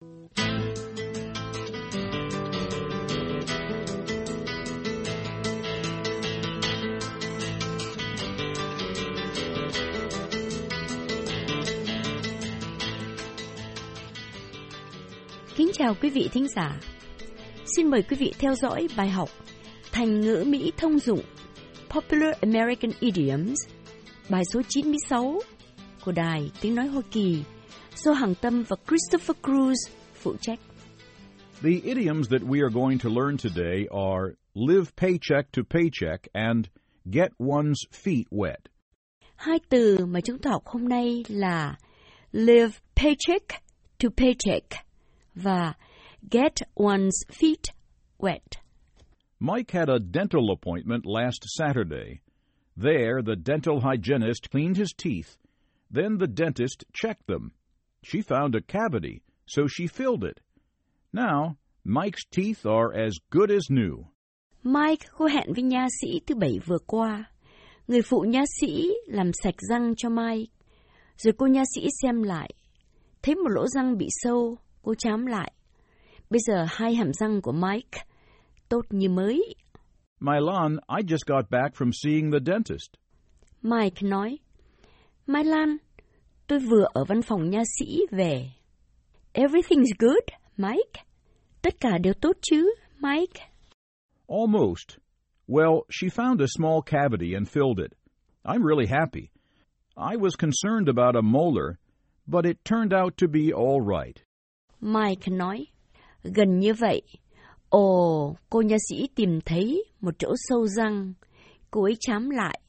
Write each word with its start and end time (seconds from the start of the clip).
Kính 0.00 0.08
chào 15.72 15.94
quý 16.02 16.10
vị 16.10 16.28
thính 16.32 16.48
giả. 16.48 16.80
Xin 17.76 17.90
mời 17.90 18.02
quý 18.02 18.16
vị 18.16 18.32
theo 18.38 18.54
dõi 18.54 18.88
bài 18.96 19.08
học 19.08 19.28
Thành 19.92 20.20
ngữ 20.20 20.44
Mỹ 20.46 20.72
thông 20.76 20.98
dụng, 20.98 21.22
Popular 21.88 22.34
American 22.40 22.90
Idioms, 23.00 23.58
bài 24.28 24.42
số 24.52 24.62
96 24.68 25.40
của 26.04 26.12
Đài 26.12 26.50
Tiếng 26.60 26.74
Nói 26.74 26.86
Hoa 26.86 27.02
Kỳ 27.10 27.42
do 28.04 28.12
Hằng 28.12 28.34
Tâm 28.34 28.62
và 28.68 28.76
Christopher 28.86 29.36
Cruz 29.42 29.76
phụ 30.14 30.36
trách. 30.40 30.58
The 31.62 31.80
idioms 31.84 32.28
that 32.28 32.42
we 32.42 32.60
are 32.60 32.70
going 32.70 32.98
to 32.98 33.08
learn 33.08 33.36
today 33.38 33.86
are 33.90 34.34
live 34.54 34.94
paycheck 34.96 35.52
to 35.52 35.62
paycheck 35.62 36.28
and 36.34 36.68
get 37.10 37.30
one's 37.38 37.86
feet 37.92 38.24
wet. 38.30 38.60
Hai 39.36 39.58
từ 39.68 40.06
mà 40.06 40.20
chúng 40.20 40.38
ta 40.38 40.50
học 40.50 40.62
hôm 40.66 40.88
nay 40.88 41.24
là 41.28 41.76
live 42.32 42.72
paycheck 42.96 43.62
to 43.98 44.08
paycheck 44.16 44.86
và 45.34 45.72
get 46.30 46.52
one's 46.74 47.24
feet 47.28 47.72
wet. 48.18 48.60
Mike 49.40 49.78
had 49.78 49.88
a 49.88 49.98
dental 49.98 50.50
appointment 50.50 51.04
last 51.06 51.44
Saturday. 51.58 52.20
There, 52.76 53.22
the 53.22 53.36
dental 53.36 53.80
hygienist 53.80 54.50
cleaned 54.50 54.76
his 54.76 54.92
teeth. 54.98 55.36
Then 55.90 56.18
the 56.18 56.26
dentist 56.26 56.84
checked 56.92 57.26
them. 57.26 57.52
She 58.02 58.22
found 58.22 58.54
a 58.54 58.60
cavity, 58.68 59.20
so 59.46 59.62
she 59.68 59.86
filled 59.86 60.24
it. 60.24 60.40
Now, 61.12 61.56
Mike's 61.84 62.24
teeth 62.30 62.66
are 62.66 63.04
as 63.06 63.12
good 63.30 63.50
as 63.50 63.70
new. 63.70 64.04
Mike 64.62 65.06
có 65.18 65.26
hẹn 65.26 65.52
với 65.54 65.62
nha 65.62 65.86
sĩ 66.00 66.20
thứ 66.26 66.34
bảy 66.34 66.58
vừa 66.66 66.78
qua. 66.86 67.24
Người 67.88 68.02
phụ 68.02 68.20
nha 68.20 68.44
sĩ 68.60 68.92
làm 69.06 69.30
sạch 69.42 69.54
răng 69.70 69.94
cho 69.96 70.08
Mike. 70.08 70.52
Rồi 71.16 71.34
cô 71.38 71.46
nha 71.46 71.62
sĩ 71.74 71.86
xem 72.02 72.22
lại. 72.22 72.50
Thấy 73.22 73.34
một 73.34 73.48
lỗ 73.50 73.66
răng 73.68 73.98
bị 73.98 74.06
sâu, 74.10 74.58
cô 74.82 74.94
chám 74.94 75.26
lại. 75.26 75.52
Bây 76.30 76.40
giờ 76.46 76.66
hai 76.68 76.94
hàm 76.94 77.12
răng 77.12 77.42
của 77.42 77.52
Mike 77.52 77.98
tốt 78.68 78.82
như 78.90 79.08
mới. 79.08 79.54
Milan, 80.20 80.76
I 80.98 81.02
just 81.02 81.26
got 81.26 81.50
back 81.50 81.74
from 81.74 81.90
seeing 82.02 82.32
the 82.32 82.38
dentist. 82.46 82.90
Mike 83.62 84.02
nói, 84.08 84.38
Mai 85.26 85.44
Lan, 85.44 85.76
tôi 86.46 86.58
vừa 86.58 86.86
ở 86.94 87.04
văn 87.04 87.22
phòng 87.22 87.50
nha 87.50 87.62
sĩ 87.78 88.00
về. 88.10 88.50
Everything's 89.34 89.94
good, 89.98 90.24
Mike. 90.56 91.02
Tất 91.62 91.74
cả 91.80 91.98
đều 91.98 92.14
tốt 92.20 92.36
chứ, 92.42 92.74
Mike. 92.98 93.48
Almost. 94.28 94.98
Well, 95.48 95.82
she 95.90 96.08
found 96.08 96.40
a 96.40 96.46
small 96.56 96.80
cavity 96.86 97.34
and 97.34 97.48
filled 97.48 97.78
it. 97.78 97.92
I'm 98.44 98.62
really 98.62 98.86
happy. 98.86 99.28
I 99.96 100.16
was 100.16 100.36
concerned 100.38 100.88
about 100.88 101.16
a 101.16 101.22
molar, 101.22 101.76
but 102.26 102.44
it 102.44 102.64
turned 102.64 102.92
out 102.92 103.16
to 103.16 103.26
be 103.28 103.52
all 103.52 103.80
right. 103.80 104.16
Mike 104.80 105.30
nói, 105.30 105.66
gần 106.22 106.58
như 106.58 106.74
vậy. 106.74 107.02
Ồ, 107.68 108.36
cô 108.50 108.62
nha 108.62 108.76
sĩ 108.88 109.08
tìm 109.14 109.40
thấy 109.40 109.84
một 110.00 110.14
chỗ 110.18 110.34
sâu 110.36 110.66
răng. 110.66 111.12
Cô 111.70 111.82
ấy 111.82 111.96
chám 112.00 112.30
lại. 112.30 112.60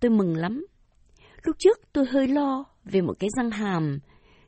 Tôi 0.00 0.10
mừng 0.10 0.36
lắm. 0.36 0.66
Lúc 1.42 1.56
trước 1.58 1.78
tôi 1.92 2.04
hơi 2.06 2.28
lo 2.28 2.64
về 2.84 3.00
một 3.00 3.14
cái 3.18 3.30
răng 3.36 3.50
hàm, 3.50 3.98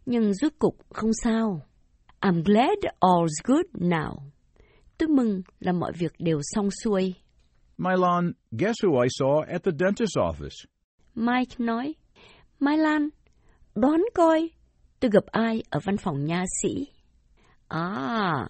nhưng 0.06 0.34
rốt 0.34 0.52
cục 0.58 0.76
không 0.90 1.10
sao. 1.22 1.60
I'm 2.20 2.42
glad 2.42 2.78
all's 3.00 3.42
good 3.44 3.66
now. 3.74 4.16
Tôi 4.98 5.08
mừng 5.08 5.42
là 5.60 5.72
mọi 5.72 5.92
việc 5.98 6.12
đều 6.18 6.40
xong 6.42 6.68
xuôi. 6.84 7.14
Milan, 7.78 8.32
guess 8.50 8.84
who 8.84 9.02
I 9.02 9.08
saw 9.08 9.40
at 9.52 9.62
the 9.62 9.72
dentist's 9.78 10.32
office? 10.32 10.66
Mike 11.14 11.56
nói, 11.58 11.94
Mai 12.60 12.78
Lan, 12.78 13.08
đoán 13.74 14.04
coi 14.14 14.50
tôi 15.00 15.10
gặp 15.10 15.24
ai 15.26 15.62
ở 15.70 15.80
văn 15.84 15.96
phòng 15.96 16.24
nha 16.24 16.44
sĩ. 16.62 16.88
Ah, 17.68 18.48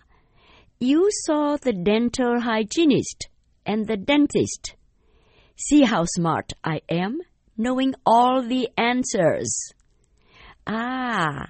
you 0.81 1.09
saw 1.27 1.57
the 1.57 1.73
dental 1.87 2.41
hygienist 2.41 3.19
and 3.65 3.89
the 3.89 3.97
dentist. 4.09 4.77
See 5.57 5.85
how 5.85 6.05
smart 6.17 6.47
I 6.63 6.81
am, 6.87 7.19
knowing 7.57 7.93
all 8.05 8.49
the 8.51 8.67
answers. 8.75 9.73
À, 10.65 11.47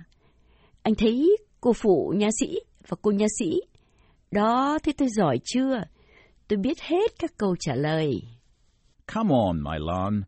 anh 0.83 0.95
thấy 0.95 1.37
cô 1.61 1.73
phụ 1.73 2.15
nha 2.17 2.29
sĩ 2.41 2.59
và 2.89 2.97
cô 3.03 3.11
nha 3.11 3.27
sĩ. 3.39 3.61
Đó, 4.31 4.79
thế 4.83 4.93
tôi 4.99 5.09
giỏi 5.09 5.39
chưa? 5.45 5.83
Tôi 6.49 6.57
biết 6.57 6.81
hết 6.81 7.13
các 7.19 7.31
câu 7.37 7.57
trả 7.61 7.75
lời. 7.75 8.23
Come 9.15 9.31
on, 9.35 9.63
Milan. 9.63 10.23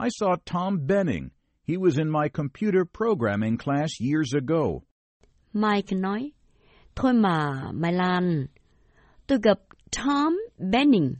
I 0.00 0.08
saw 0.20 0.36
Tom 0.52 0.86
Benning. 0.86 1.28
He 1.68 1.76
was 1.76 1.98
in 1.98 2.08
my 2.08 2.28
computer 2.32 2.82
programming 2.98 3.58
class 3.58 3.90
years 4.00 4.34
ago. 4.34 4.64
Mike 5.52 5.96
nói, 5.96 6.30
Thôi 6.96 7.12
mà, 7.12 7.70
Mai 7.74 7.92
Lan, 7.92 8.46
tôi 9.26 9.38
gặp 9.42 9.58
Tom 9.96 10.32
Benning. 10.72 11.14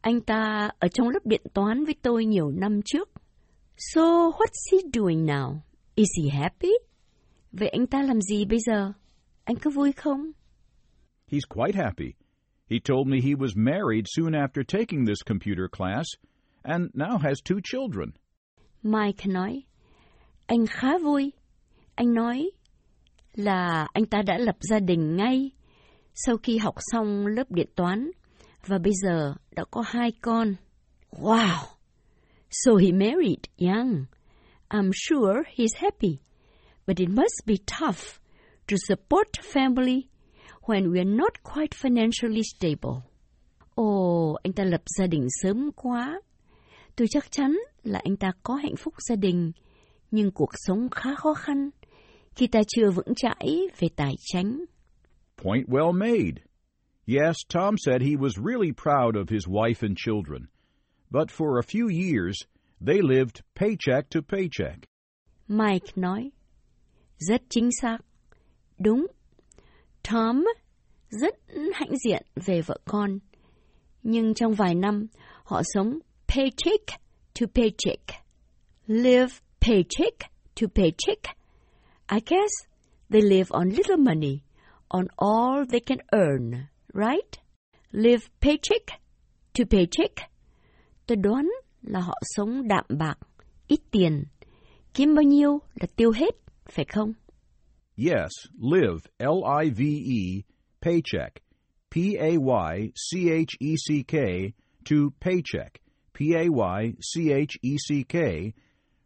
Anh 0.00 0.20
ta 0.20 0.70
ở 0.78 0.88
trong 0.88 1.08
lớp 1.08 1.20
điện 1.24 1.42
toán 1.54 1.84
với 1.84 1.94
tôi 2.02 2.24
nhiều 2.24 2.50
năm 2.50 2.80
trước. 2.84 3.08
So, 3.80 4.32
what's 4.32 4.64
he 4.70 4.82
doing 4.90 5.24
now? 5.24 5.62
Is 5.96 6.08
he 6.16 6.28
happy? 6.28 6.72
Vậy 7.52 7.68
anh 7.68 7.86
ta 7.86 8.02
làm 8.02 8.20
gì 8.20 8.44
bây 8.44 8.58
giờ? 8.66 8.92
Anh 9.44 9.56
có 9.56 9.70
vui 9.70 9.92
không? 9.92 10.32
He's 11.30 11.46
quite 11.48 11.74
happy. 11.74 12.14
He 12.70 12.78
told 12.84 13.06
me 13.06 13.20
he 13.20 13.34
was 13.34 13.56
married 13.56 14.04
soon 14.06 14.32
after 14.32 14.64
taking 14.64 15.04
this 15.06 15.22
computer 15.26 15.68
class 15.68 16.06
and 16.62 16.90
now 16.94 17.18
has 17.18 17.38
two 17.44 17.60
children. 17.64 18.10
Mike 18.82 19.26
nói, 19.26 19.62
anh 20.46 20.66
khá 20.66 20.98
vui. 20.98 21.32
Anh 21.94 22.14
nói 22.14 22.50
là 23.34 23.88
anh 23.92 24.06
ta 24.06 24.22
đã 24.22 24.38
lập 24.38 24.56
gia 24.60 24.78
đình 24.78 25.16
ngay 25.16 25.50
sau 26.14 26.36
khi 26.36 26.58
học 26.58 26.74
xong 26.78 27.26
lớp 27.26 27.50
điện 27.50 27.68
toán 27.74 28.10
và 28.66 28.78
bây 28.78 28.92
giờ 29.02 29.34
đã 29.50 29.64
có 29.70 29.80
hai 29.86 30.12
con. 30.20 30.54
Wow! 31.10 31.77
So 32.50 32.76
he 32.76 32.92
married 32.92 33.48
young. 33.56 34.06
I'm 34.70 34.90
sure 34.92 35.44
he's 35.54 35.74
happy. 35.74 36.20
But 36.86 37.00
it 37.00 37.08
must 37.08 37.42
be 37.46 37.58
tough 37.66 38.20
to 38.68 38.76
support 38.76 39.28
a 39.38 39.42
family 39.42 40.08
when 40.62 40.90
we're 40.90 41.04
not 41.04 41.42
quite 41.42 41.74
financially 41.74 42.42
stable. 42.42 43.02
Ồ, 43.74 44.36
anh 44.42 44.52
ta 44.52 44.64
lập 44.64 44.82
gia 44.98 45.06
đình 45.06 45.26
sớm 45.42 45.70
quá. 45.76 46.20
Tôi 46.96 47.08
chắc 47.10 47.32
chắn 47.32 47.58
là 47.82 48.00
anh 48.04 48.16
ta 48.16 48.32
có 48.42 48.54
hạnh 48.54 48.76
phúc 48.76 48.94
gia 49.08 49.16
đình, 49.16 49.52
nhưng 50.10 50.30
cuộc 50.30 50.50
sống 50.54 50.90
khá 50.90 51.14
khó 51.14 51.34
khăn 51.34 51.70
khi 52.36 52.46
ta 52.46 52.60
chưa 52.68 52.90
vững 52.90 53.14
chãi 53.16 53.68
về 53.78 53.88
tài 53.96 54.14
chính. 54.32 54.64
Point 55.36 55.68
well 55.68 55.92
made. 55.92 56.42
Yes, 57.06 57.36
Tom 57.54 57.74
said 57.78 58.02
he 58.02 58.16
was 58.16 58.36
really 58.36 58.72
proud 58.72 59.16
of 59.16 59.30
his 59.30 59.46
wife 59.46 59.86
and 59.86 59.96
children, 59.96 60.48
but 61.10 61.30
for 61.30 61.58
a 61.58 61.62
few 61.62 61.88
years 61.88 62.36
they 62.80 63.00
lived 63.00 63.42
paycheck 63.54 64.08
to 64.10 64.22
paycheck. 64.22 64.84
Mike 65.48 65.92
nói, 65.96 66.30
rất 67.18 67.42
chính 67.48 67.70
xác. 67.82 67.98
Đúng, 68.78 69.06
Tom 70.02 70.44
rất 71.10 71.34
hãnh 71.74 71.98
diện 72.04 72.22
về 72.46 72.62
vợ 72.62 72.76
con. 72.84 73.18
Nhưng 74.02 74.34
trong 74.34 74.54
vài 74.54 74.74
năm, 74.74 75.06
họ 75.44 75.62
sống 75.74 75.98
paycheck 76.28 76.86
to 77.40 77.46
paycheck. 77.54 78.02
Live 78.86 79.34
paycheck 79.60 80.18
to 80.60 80.66
paycheck. 80.74 81.36
I 82.06 82.20
guess 82.26 82.50
they 83.10 83.22
live 83.22 83.50
on 83.50 83.68
little 83.68 83.96
money, 83.96 84.40
on 84.88 85.06
all 85.16 85.64
they 85.70 85.80
can 85.80 85.98
earn, 86.12 86.66
right? 86.94 87.38
Live 87.92 88.28
paycheck 88.40 89.00
to 89.54 89.64
paycheck. 89.70 90.30
Tôi 91.08 91.16
đoán 91.16 91.50
là 91.82 92.00
họ 92.00 92.14
sống 92.22 92.68
đạm 92.68 92.84
bạc, 92.98 93.18
ít 93.68 93.80
tiền, 93.90 94.24
kiếm 94.94 95.14
bao 95.14 95.22
nhiêu 95.22 95.60
là 95.80 95.86
tiêu 95.96 96.10
hết, 96.10 96.34
phải 96.70 96.84
không? 96.84 97.12
Yes, 97.96 98.30
live, 98.60 98.98
L-I-V-E, 99.18 100.42
paycheck, 100.80 101.42
P-A-Y-C-H-E-C-K, 101.90 102.92
to 104.90 104.96
paycheck, 105.20 105.80
P-A-Y-C-H-E-C-K, 106.14 106.52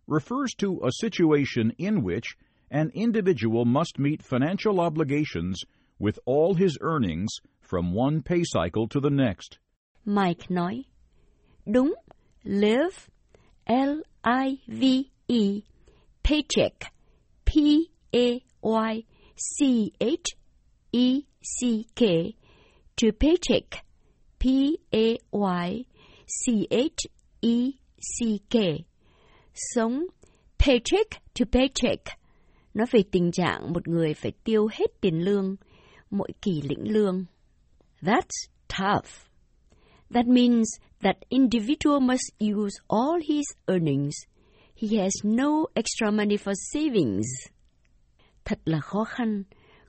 refers 0.09 0.55
to 0.59 0.69
a 0.85 0.91
situation 1.01 1.71
in 1.79 2.03
which 2.03 2.37
an 2.71 2.91
individual 2.95 3.65
must 3.65 3.99
meet 3.99 4.23
financial 4.23 4.81
obligations 4.81 5.65
with 6.01 6.19
all 6.27 6.55
his 6.55 6.79
earnings 6.81 7.31
from 7.61 7.95
one 7.95 8.23
pay 8.23 8.43
cycle 8.45 8.89
to 8.89 9.01
the 9.01 9.11
next. 9.11 9.59
Mike 10.05 10.51
nói, 10.51 10.85
đúng, 11.67 11.95
live, 12.43 13.09
L-I-V-E, 13.65 15.61
paycheck, 16.23 16.93
P-A-Y-C-H 17.45 18.43
E 20.93 21.23
C 21.43 21.87
K 21.95 22.35
to 22.97 23.13
paycheck. 23.19 23.85
P 24.39 24.77
A 24.93 25.17
Y 25.31 25.85
C 26.27 26.67
H 26.71 27.07
E 27.41 27.73
C 27.99 28.39
K. 28.51 28.85
Sống 29.55 30.07
paycheck 30.59 31.23
to 31.35 31.45
paycheck. 31.53 32.19
Nói 32.75 32.87
về 32.91 33.01
tình 33.13 33.33
trạng 33.33 33.73
một 33.73 33.89
người 33.89 34.15
phải 34.15 34.33
tiêu 34.45 34.69
hết 34.73 34.87
tiền 35.01 35.25
lương 35.25 35.57
mỗi 36.11 36.29
kỳ 36.43 36.63
lĩnh 36.63 36.93
lương. 36.93 37.25
That's 38.01 38.49
tough. 38.69 39.09
That 40.15 40.27
means 40.27 40.69
that 41.03 41.17
individual 41.31 42.01
must 42.01 42.33
use 42.39 42.81
all 42.89 43.19
his 43.29 43.45
earnings. 43.67 44.15
He 44.75 44.97
has 44.97 45.13
no 45.25 45.67
extra 45.75 46.11
money 46.11 46.37
for 46.37 46.55
savings. 46.73 47.27
Thật 48.45 48.59
là 48.65 48.81
khó 48.81 49.05
khăn, 49.05 49.43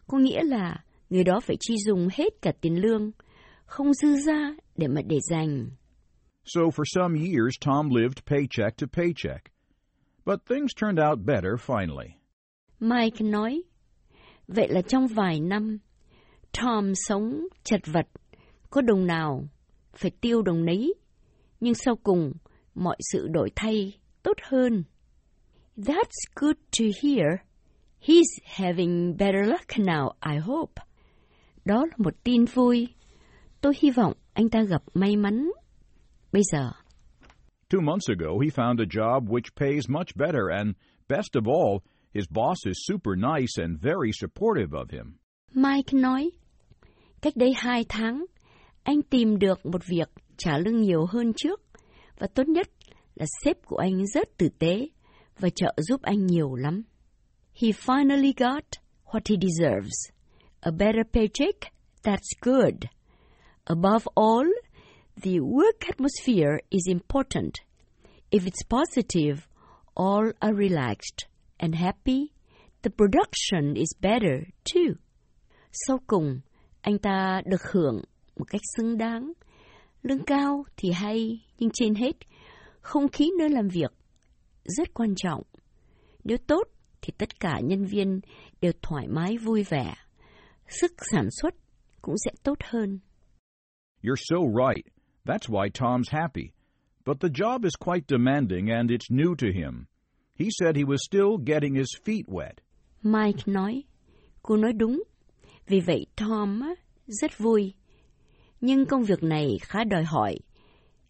có 0.07 0.17
nghĩa 0.17 0.43
là 0.43 0.83
người 1.09 1.23
đó 1.23 1.39
phải 1.39 1.57
chi 1.59 1.75
dùng 1.85 2.07
hết 2.13 2.41
cả 2.41 2.51
tiền 2.61 2.81
lương, 2.81 3.11
không 3.65 3.93
dư 3.93 4.15
ra 4.15 4.55
để 4.77 4.87
mà 4.87 5.01
để 5.01 5.19
dành. 5.29 5.69
So 6.45 6.61
for 6.61 6.83
some 6.85 7.19
years, 7.19 7.55
Tom 7.65 7.89
lived 7.89 8.25
paycheck 8.25 8.77
to 8.77 8.87
paycheck. 8.91 9.53
But 10.25 10.45
things 10.49 10.71
turned 10.81 10.99
out 10.99 11.19
better 11.25 11.53
finally. 11.65 12.09
Mike 12.79 13.25
nói, 13.25 13.63
vậy 14.47 14.67
là 14.69 14.81
trong 14.81 15.07
vài 15.07 15.39
năm, 15.39 15.77
Tom 16.61 16.93
sống 16.95 17.47
chật 17.63 17.81
vật, 17.85 18.05
có 18.69 18.81
đồng 18.81 19.07
nào 19.07 19.47
phải 19.93 20.11
tiêu 20.21 20.41
đồng 20.41 20.65
nấy, 20.65 20.93
nhưng 21.63 21.75
sau 21.75 21.95
cùng 21.95 22.33
mọi 22.75 22.97
sự 22.99 23.27
đổi 23.27 23.49
thay 23.55 23.93
tốt 24.23 24.37
hơn. 24.43 24.83
That's 25.77 26.27
good 26.35 26.57
to 26.79 26.85
hear. 27.03 27.27
He's 28.01 28.39
having 28.45 29.17
better 29.17 29.45
luck 29.45 29.67
now, 29.77 30.09
I 30.33 30.37
hope. 30.39 30.81
Đó 31.65 31.85
là 31.85 31.95
một 31.97 32.13
tin 32.23 32.45
vui. 32.45 32.87
Tôi 33.61 33.73
hy 33.79 33.89
vọng 33.91 34.13
anh 34.33 34.49
ta 34.49 34.63
gặp 34.63 34.83
may 34.93 35.15
mắn. 35.15 35.51
Bây 36.31 36.41
giờ. 36.51 36.71
Two 37.69 37.81
months 37.81 38.09
ago, 38.09 38.39
he 38.43 38.49
found 38.49 38.79
a 38.79 38.85
job 38.85 39.29
which 39.29 39.55
pays 39.55 39.89
much 39.89 40.15
better, 40.15 40.49
and 40.59 40.75
best 41.07 41.35
of 41.35 41.47
all, 41.47 41.79
his 42.13 42.25
boss 42.29 42.57
is 42.65 42.77
super 42.87 43.15
nice 43.15 43.63
and 43.63 43.81
very 43.81 44.11
supportive 44.11 44.77
of 44.77 44.89
him. 44.91 45.17
Mike 45.53 45.93
nói, 45.93 46.31
cách 47.21 47.33
đây 47.35 47.53
hai 47.55 47.85
tháng, 47.89 48.25
anh 48.83 49.01
tìm 49.01 49.39
được 49.39 49.65
một 49.65 49.81
việc 49.87 50.09
trả 50.37 50.57
lương 50.57 50.81
nhiều 50.81 51.05
hơn 51.05 51.33
trước, 51.37 51.61
và 52.19 52.27
tốt 52.27 52.47
nhất 52.47 52.67
là 53.15 53.25
sếp 53.43 53.65
của 53.65 53.77
anh 53.77 54.07
rất 54.07 54.37
tử 54.37 54.49
tế 54.59 54.87
và 55.39 55.49
trợ 55.49 55.73
giúp 55.77 56.01
anh 56.01 56.25
nhiều 56.25 56.55
lắm. 56.55 56.83
He 57.61 57.69
finally 57.69 58.33
got 58.37 58.63
what 59.05 59.21
he 59.29 59.35
deserves. 59.41 59.93
A 60.59 60.71
better 60.71 61.05
paycheck, 61.13 61.59
that's 62.03 62.33
good. 62.41 62.75
Above 63.65 64.05
all, 64.15 64.47
the 65.21 65.39
work 65.39 65.79
atmosphere 65.79 66.57
is 66.69 66.87
important. 66.87 67.53
If 68.31 68.45
it's 68.45 68.63
positive, 68.69 69.47
all 69.93 70.31
are 70.39 70.53
relaxed 70.53 71.27
and 71.57 71.75
happy, 71.75 72.31
the 72.81 72.89
production 72.89 73.75
is 73.75 73.89
better 74.01 74.43
too. 74.73 74.95
Sau 75.71 75.99
cùng, 76.07 76.39
anh 76.81 76.97
ta 76.97 77.41
được 77.45 77.61
hưởng 77.71 78.01
một 78.35 78.45
cách 78.47 78.61
xứng 78.77 78.97
đáng. 78.97 79.33
Lương 80.03 80.23
cao 80.23 80.63
thì 80.77 80.91
hay, 80.91 81.45
nhưng 81.59 81.69
trên 81.73 81.95
hết, 81.95 82.15
không 82.81 83.07
khí 83.07 83.31
nơi 83.39 83.49
làm 83.49 83.67
việc 83.67 83.93
rất 84.63 84.93
quan 84.93 85.15
trọng. 85.15 85.43
Nếu 86.23 86.37
tốt 86.37 86.63
thì 87.01 87.13
tất 87.17 87.39
cả 87.39 87.59
nhân 87.63 87.85
viên 87.85 88.19
đều 88.61 88.71
thoải 88.81 89.07
mái 89.07 89.37
vui 89.37 89.63
vẻ. 89.63 89.93
Sức 90.67 90.91
sản 91.11 91.27
xuất 91.41 91.53
cũng 92.01 92.15
sẽ 92.25 92.31
tốt 92.43 92.57
hơn. 92.63 92.99
You're 94.03 94.23
so 94.29 94.37
right. 94.37 94.85
That's 95.25 95.49
why 95.49 95.69
Tom's 95.69 96.09
happy. 96.09 96.49
But 97.05 97.19
the 97.19 97.29
job 97.29 97.63
is 97.63 97.73
quite 97.79 98.07
demanding 98.07 98.69
and 98.69 98.89
it's 98.89 99.09
new 99.09 99.35
to 99.35 99.47
him. 99.47 99.85
He 100.39 100.49
said 100.59 100.75
he 100.75 100.83
was 100.83 100.97
still 101.05 101.37
getting 101.45 101.75
his 101.75 101.95
feet 102.05 102.25
wet. 102.27 102.53
Mike 103.01 103.43
nói, 103.45 103.83
cô 104.41 104.57
nói 104.57 104.73
đúng. 104.73 105.03
Vì 105.67 105.79
vậy 105.79 106.05
Tom 106.15 106.61
rất 107.07 107.37
vui. 107.37 107.73
Nhưng 108.65 108.85
công 108.85 109.03
việc 109.03 109.23
này 109.23 109.57
khá 109.61 109.83
đòi 109.83 110.03
hỏi. 110.03 110.35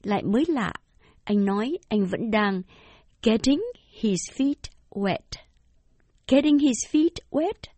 Lại 0.03 0.23
mới 0.23 0.43
lạ, 0.47 0.73
anh 1.23 1.45
nói 1.45 1.77
anh 1.87 2.05
vẫn 2.05 2.31
đang 2.31 2.61
getting 3.23 3.59
his 4.01 4.19
feet 4.35 4.69
wet. 4.89 5.37
Getting 6.27 6.59
his 6.59 6.77
feet 6.91 7.15
wet? 7.31 7.69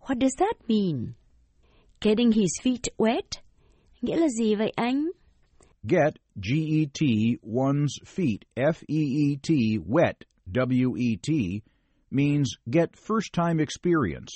What 0.00 0.18
does 0.18 0.32
that 0.38 0.56
mean? 0.68 1.12
Getting 2.00 2.32
his 2.32 2.50
feet 2.62 2.82
wet? 2.96 3.40
Nghĩa 4.02 4.16
là 4.16 4.26
gì 4.38 4.54
vậy 4.54 4.72
anh? 4.76 5.06
Get, 5.82 6.14
G-E-T, 6.36 7.36
one's 7.42 7.92
feet, 8.06 8.38
F-E-E-T, 8.56 9.78
wet, 9.86 10.24
W-E-T, 10.52 11.62
means 12.10 12.48
get 12.70 12.96
first-time 12.96 13.60
experience. 13.60 14.32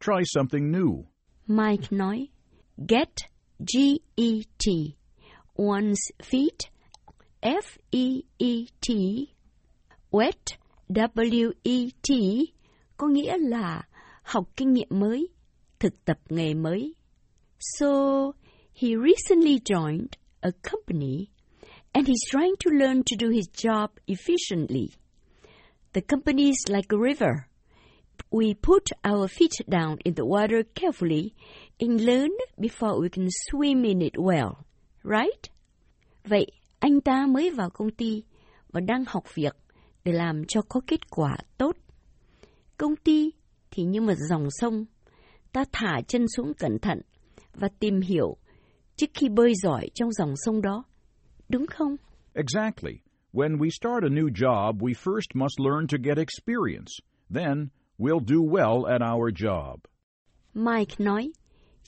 Try 0.00 0.22
something 0.24 0.70
new. 0.70 1.06
Mike 1.46 1.90
nói, 1.90 2.28
get, 2.86 3.33
G-E-T, 3.60 4.96
one's 5.56 6.10
feet, 6.22 6.70
F-E-E-T, 7.42 8.88
wet, 10.10 10.58
W-E-T, 10.92 12.14
có 12.96 13.06
nghĩa 13.06 13.38
là 13.38 13.82
học 14.22 14.44
kinh 14.56 14.72
nghiệm 14.72 14.88
mới, 14.90 15.28
thực 15.78 16.04
tập 16.04 16.18
nghề 16.28 16.54
mới. 16.54 16.94
So, 17.58 17.88
he 18.74 18.88
recently 18.96 19.60
joined 19.64 20.16
a 20.40 20.50
company 20.62 21.28
and 21.92 22.06
he's 22.06 22.24
trying 22.30 22.56
to 22.64 22.70
learn 22.70 23.02
to 23.04 23.16
do 23.16 23.30
his 23.30 23.48
job 23.52 23.90
efficiently. 24.06 24.88
The 25.92 26.00
company 26.00 26.50
is 26.50 26.68
like 26.68 26.88
a 26.90 26.98
river. 26.98 27.48
We 28.30 28.54
put 28.54 28.90
our 29.04 29.28
feet 29.28 29.52
down 29.68 29.98
in 30.04 30.14
the 30.14 30.26
water 30.26 30.64
carefully 30.74 31.34
and 31.78 32.00
learn 32.00 32.30
before 32.56 33.00
we 33.00 33.08
can 33.08 33.28
swim 33.28 33.84
in 33.84 34.00
it 34.00 34.14
well, 34.14 34.52
right? 35.02 35.50
Vậy, 36.24 36.46
anh 36.78 37.00
ta 37.00 37.26
mới 37.26 37.50
vào 37.50 37.70
công 37.70 37.90
ty 37.90 38.22
và 38.72 38.80
đang 38.80 39.04
học 39.06 39.34
việc 39.34 39.56
để 40.04 40.12
làm 40.12 40.44
cho 40.48 40.62
có 40.68 40.80
kết 40.86 41.10
quả 41.10 41.36
tốt. 41.58 41.76
Công 42.76 42.96
ty 42.96 43.30
thì 43.70 43.82
như 43.82 44.00
một 44.00 44.14
dòng 44.30 44.48
sông, 44.50 44.84
ta 45.52 45.64
thả 45.72 46.00
chân 46.08 46.28
xuống 46.36 46.54
cẩn 46.54 46.78
thận 46.78 47.00
và 47.54 47.68
tìm 47.80 48.00
hiểu 48.00 48.36
trước 48.96 49.10
khi 49.14 49.28
bơi 49.28 49.52
giỏi 49.62 49.88
trong 49.94 50.12
dòng 50.12 50.34
sông 50.36 50.62
đó. 50.62 50.84
Đúng 51.48 51.66
không? 51.66 51.96
Exactly. 52.34 52.92
When 53.32 53.58
we 53.58 53.70
start 53.70 54.04
a 54.04 54.08
new 54.08 54.28
job, 54.28 54.78
we 54.78 54.92
first 54.92 55.34
must 55.34 55.60
learn 55.60 55.86
to 55.86 55.96
get 56.04 56.18
experience. 56.18 56.92
Then 57.34 57.68
we'll 57.98 58.24
do 58.26 58.40
well 58.40 58.84
at 58.84 59.00
our 59.14 59.32
job. 59.32 59.76
Mike 60.54 60.94
nói, 60.98 61.32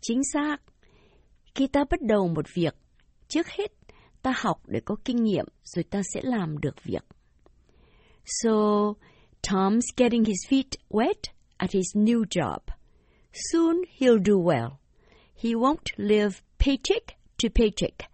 chính 0.00 0.20
xác. 0.32 0.56
Khi 1.54 1.66
ta 1.66 1.84
bắt 1.90 2.02
đầu 2.02 2.28
một 2.28 2.46
việc, 2.54 2.74
trước 3.28 3.48
hết 3.48 3.72
ta 4.22 4.34
học 4.36 4.60
để 4.66 4.80
có 4.84 4.96
kinh 5.04 5.24
nghiệm 5.24 5.44
rồi 5.64 5.82
ta 5.82 6.02
sẽ 6.14 6.20
làm 6.24 6.58
được 6.58 6.84
việc. 6.84 7.04
So, 8.24 8.50
Tom's 9.42 9.86
getting 9.96 10.24
his 10.24 10.38
feet 10.48 10.78
wet 10.90 11.30
at 11.56 11.70
his 11.72 11.96
new 11.96 12.24
job. 12.24 12.58
Soon 13.32 13.82
he'll 13.98 14.18
do 14.18 14.38
well. 14.38 14.70
He 15.36 15.50
won't 15.54 15.92
live 15.96 16.40
paycheck 16.58 17.16
to 17.38 17.48
paycheck. 17.54 18.10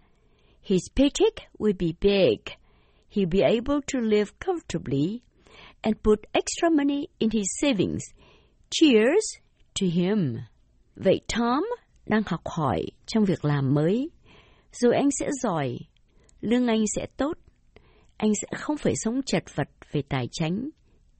His 0.61 0.81
paycheck 0.95 1.49
will 1.57 1.73
be 1.79 1.93
big. 1.99 2.39
He'll 3.09 3.29
be 3.29 3.41
able 3.41 3.81
to 3.87 3.99
live 3.99 4.37
comfortably 4.39 5.23
and 5.83 6.01
put 6.03 6.25
extra 6.33 6.69
money 6.69 7.07
in 7.19 7.29
his 7.31 7.47
savings. 7.59 8.03
Cheers 8.69 9.23
to 9.75 9.89
him. 9.89 10.39
Vậy 10.95 11.21
Tom 11.37 11.63
đang 12.05 12.21
học 12.25 12.41
hỏi 12.45 12.85
trong 13.05 13.25
việc 13.25 13.45
làm 13.45 13.73
mới. 13.73 14.09
Rồi 14.71 14.95
anh 14.95 15.09
sẽ 15.19 15.29
giỏi, 15.41 15.79
lương 16.41 16.67
anh 16.67 16.83
sẽ 16.95 17.05
tốt. 17.17 17.37
Anh 18.17 18.31
sẽ 18.41 18.57
không 18.57 18.77
phải 18.77 18.93
sống 18.95 19.21
chật 19.25 19.43
vật 19.55 19.67
về 19.91 20.01
tài 20.09 20.27
chính, 20.31 20.69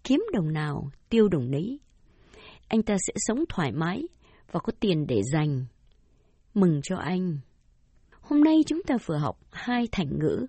kiếm 0.03 0.23
đồng 0.33 0.53
nào, 0.53 0.89
tiêu 1.09 1.27
đồng 1.27 1.51
nấy. 1.51 1.79
Anh 2.67 2.83
ta 2.83 2.95
sẽ 3.07 3.13
sống 3.15 3.43
thoải 3.49 3.71
mái 3.71 4.03
và 4.51 4.59
có 4.59 4.73
tiền 4.79 5.07
để 5.07 5.21
dành. 5.33 5.65
Mừng 6.53 6.79
cho 6.83 6.95
anh. 6.97 7.39
Hôm 8.21 8.43
nay 8.43 8.57
chúng 8.67 8.83
ta 8.83 8.95
vừa 9.05 9.17
học 9.17 9.39
hai 9.51 9.87
thành 9.91 10.19
ngữ. 10.19 10.45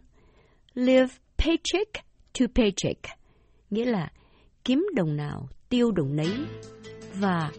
Live 0.74 1.14
paycheck 1.38 1.92
to 2.40 2.46
paycheck, 2.54 3.00
nghĩa 3.70 3.84
là 3.84 4.12
kiếm 4.64 4.86
đồng 4.94 5.16
nào, 5.16 5.48
tiêu 5.68 5.92
đồng 5.92 6.16
nấy. 6.16 6.32
Và 7.14 7.50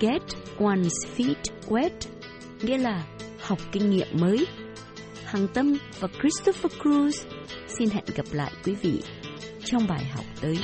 get 0.00 0.22
one's 0.58 1.06
feet 1.16 1.52
wet, 1.68 1.90
nghĩa 2.62 2.78
là 2.78 3.04
học 3.40 3.58
kinh 3.72 3.90
nghiệm 3.90 4.08
mới. 4.12 4.46
Hằng 5.24 5.48
Tâm 5.54 5.76
và 6.00 6.08
Christopher 6.20 6.72
Cruz 6.72 7.24
xin 7.66 7.90
hẹn 7.90 8.04
gặp 8.14 8.26
lại 8.32 8.52
quý 8.64 8.74
vị 8.82 9.02
trong 9.64 9.86
bài 9.88 10.04
học 10.04 10.24
tới. 10.40 10.58